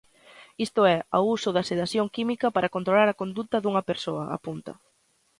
Isto 0.65 0.81
é, 0.95 0.97
ao 1.15 1.23
uso 1.35 1.49
de 1.55 1.61
sedación 1.71 2.07
química 2.15 2.47
para 2.55 2.73
controlar 2.75 3.07
a 3.09 3.19
conduta 3.21 3.57
dunha 3.59 3.85
persoa, 3.89 4.23
apunta. 4.37 4.73